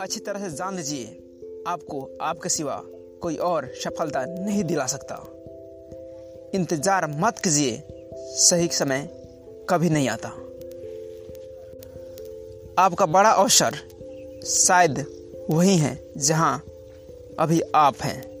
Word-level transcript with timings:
अच्छी 0.00 0.20
तरह 0.20 0.50
से 0.50 0.56
जान 0.56 0.76
लीजिए, 0.76 1.04
आपको, 1.66 2.18
आपके 2.20 2.48
सिवा 2.48 2.82
कोई 3.22 3.36
और 3.36 3.72
सफलता 3.84 4.24
नहीं 4.24 4.64
दिला 4.64 4.86
सकता। 4.86 5.30
इंतज़ार 6.54 7.06
मत 7.06 7.38
कीजिए, 7.38 7.82
सही 8.14 8.68
समय 8.68 9.08
कभी 9.70 9.90
नहीं 9.90 10.08
आता। 10.08 10.28
आपका 12.78 13.06
बड़ा 13.06 13.30
अवसर 13.30 13.74
शायद 14.46 15.06
वही 15.50 15.76
है 15.76 16.04
जहाँ 16.16 16.64
अभी 17.38 17.60
आप 17.74 17.94
हैं। 18.02 18.34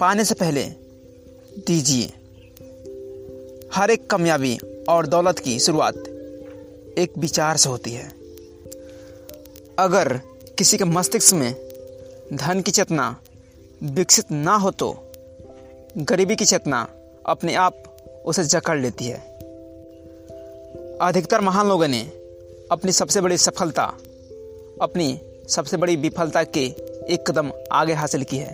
पाने 0.00 0.24
से 0.24 0.34
पहले 0.34 0.64
दीजिए। 1.66 2.06
हर 3.72 3.90
एक 3.90 4.10
कामयाबी 4.10 4.58
और 4.88 5.06
दौलत 5.06 5.38
की 5.38 5.58
शुरुआत 5.58 5.94
एक 6.98 7.12
विचार 7.18 7.56
से 7.56 7.68
होती 7.68 7.92
है। 7.92 8.08
अगर 9.78 10.20
किसी 10.58 10.78
के 10.78 10.84
मस्तिष्क 10.84 11.34
में 11.34 11.54
धन 12.32 12.60
की 12.60 12.70
चेतना 12.70 13.16
विकसित 13.82 14.30
ना 14.30 14.54
हो 14.56 14.70
तो 14.70 14.94
गरीबी 15.98 16.36
की 16.36 16.44
चेतना 16.44 16.86
अपने 17.26 17.54
आप 17.54 17.82
उसे 18.26 18.44
जकड़ 18.44 18.78
लेती 18.80 19.04
है। 19.04 19.18
अधिकतर 21.02 21.40
महान 21.40 21.68
लोगों 21.68 21.88
ने 21.88 22.00
अपनी 22.72 22.92
सबसे 22.92 23.20
बड़ी 23.20 23.38
सफलता, 23.38 23.84
अपनी 24.82 25.20
सबसे 25.48 25.76
बड़ी 25.76 25.96
विफलता 25.96 26.44
के 26.44 26.64
एक 27.10 27.24
कदम 27.28 27.52
आगे 27.72 27.94
हासिल 27.94 28.24
की 28.24 28.36
है। 28.36 28.52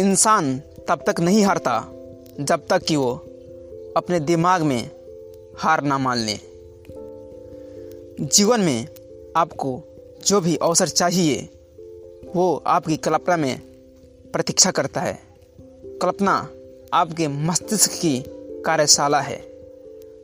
इंसान 0.00 0.58
तब 0.88 1.04
तक 1.06 1.20
नहीं 1.20 1.44
हारता 1.44 1.84
जब 2.40 2.66
तक 2.66 2.82
कि 2.82 2.96
वो 2.96 3.14
अपने 3.96 4.20
दिमाग 4.20 4.62
में 4.62 4.90
हार 5.58 5.82
ना 5.82 5.98
मान 5.98 6.18
ले। 6.18 6.53
जीवन 8.20 8.60
में 8.60 8.88
आपको 9.36 9.82
जो 10.26 10.40
भी 10.40 10.56
अवसर 10.56 10.88
चाहिए, 10.88 11.48
वो 12.36 12.62
आपकी 12.66 12.96
कल्पना 12.96 13.36
में 13.36 13.60
प्रतीक्षा 14.32 14.70
करता 14.70 15.00
है। 15.00 15.18
कल्पना 16.02 16.48
आपके 16.92 17.28
मस्तिष्क 17.28 17.90
की 17.90 18.24
कार्यशाला 18.62 19.20
है, 19.20 19.44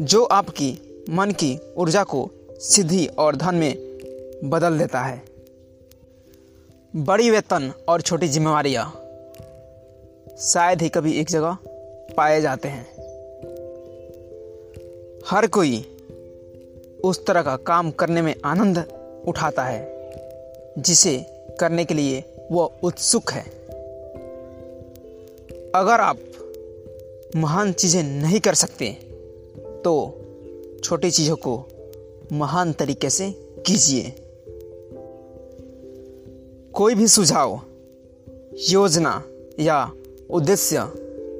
जो 0.00 0.24
आपकी 0.24 1.04
मन 1.10 1.30
की 1.30 1.58
ऊर्जा 1.76 2.04
को 2.04 2.30
सिद्धि 2.50 3.06
और 3.06 3.36
धन 3.36 3.54
में 3.54 3.74
बदल 4.44 4.78
देता 4.78 5.00
है। 5.00 5.22
बड़ी 6.96 7.30
वेतन 7.30 7.72
और 7.88 8.00
छोटी 8.00 8.28
जिम्मेवारियाँ 8.28 9.00
शायद 10.38 10.82
ही 10.82 10.88
कभी 10.88 11.12
एक 11.12 11.28
जगह 11.28 11.56
पाए 12.16 12.40
जाते 12.40 12.68
हैं। 12.68 12.84
हर 15.26 15.46
कोई 15.46 15.93
उस 17.04 17.24
तरह 17.26 17.42
का 17.42 17.56
काम 17.66 17.90
करने 17.90 18.22
में 18.22 18.34
आनंद 18.44 18.78
उठाता 19.28 19.64
है, 19.64 19.80
जिसे 20.78 21.16
करने 21.60 21.84
के 21.84 21.94
लिए 21.94 22.22
वह 22.52 22.70
उत्सुक 22.82 23.30
है। 23.32 23.42
अगर 25.74 26.00
आप 26.00 26.18
महान 27.36 27.72
चीज़ें 27.72 28.02
नहीं 28.02 28.40
कर 28.40 28.54
सकते 28.54 28.90
तो 29.84 29.94
छोटी 30.84 31.10
चीज़ों 31.10 31.36
को 31.36 31.54
महान 32.32 32.72
तरीके 32.72 33.10
से 33.10 33.30
कीजिए। 33.66 34.12
कोई 36.74 36.94
भी 36.94 37.08
सुझाव, 37.08 37.60
योजना 38.70 39.22
या 39.60 39.92
उद्देश्य 40.30 40.80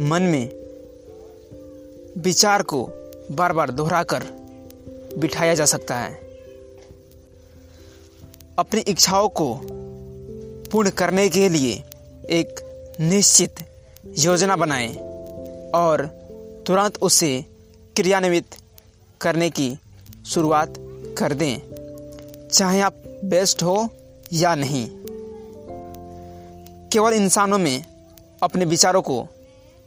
मन 0.00 0.22
में 0.22 0.48
विचार 2.18 2.62
को 2.62 2.88
बार 3.30 3.52
बार 3.52 3.70
दोहराकर 3.70 4.22
बिठाया 5.16 5.54
जा 5.54 5.64
सकता 5.64 5.98
है। 5.98 6.14
अपनी 8.58 8.80
इच्छाओं 8.80 9.28
को 9.28 9.60
पूर्ण 10.72 10.90
करने 10.90 11.28
के 11.28 11.48
लिए 11.48 11.72
एक 12.30 12.64
निश्चित 13.00 13.54
योजना 14.18 14.56
बनाएँ 14.56 14.96
और 15.74 16.06
तुरंत 16.66 16.98
उसे 17.02 17.44
क्रियान्वित 17.96 18.56
करने 19.20 19.50
की 19.50 19.78
शुरुआत 20.26 20.74
कर 21.18 21.32
दें, 21.32 21.58
चाहे 22.52 22.80
आप 22.80 23.02
बेस्ट 23.24 23.62
हो 23.62 23.88
या 24.32 24.54
नहीं। 24.54 24.90
केवल 26.92 27.12
इंसानों 27.12 27.58
में 27.58 27.84
अपने 28.42 28.64
विचारों 28.64 29.02
को 29.02 29.26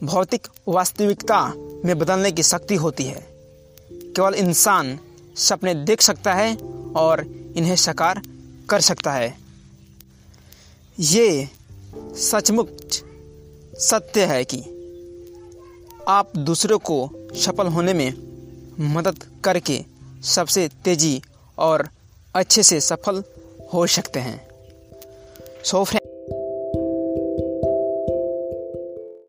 भौतिक 0.04 0.46
वास्तविकता 0.68 1.52
में 1.84 1.98
बदलने 1.98 2.32
की 2.32 2.42
शक्ति 2.42 2.74
होती 2.74 3.04
है। 3.04 3.26
केवल 3.92 4.34
इंसान 4.34 4.98
सपने 5.36 5.74
देख 5.74 6.00
सकता 6.00 6.34
है 6.34 6.56
और 6.96 7.20
इन्हें 7.56 7.76
साकार 7.76 8.22
कर 8.68 8.80
सकता 8.80 9.12
है। 9.12 9.38
ये 11.00 11.48
सचमुच 12.16 13.02
सत्य 13.78 14.24
है 14.24 14.44
कि 14.44 14.60
आप 16.08 16.36
दूसरों 16.36 16.78
को 16.78 17.10
सफल 17.34 17.66
होने 17.66 17.92
में 17.92 18.14
मदद 18.80 19.24
करके 19.44 19.84
सबसे 20.24 20.68
तेज़ी 20.84 21.22
और 21.58 21.88
अच्छे 22.34 22.62
से 22.62 22.80
सफल 22.80 23.24
हो 23.72 23.86
सकते 23.86 24.20
हैं। 24.20 24.48
So 25.64 25.84
friend 25.84 26.01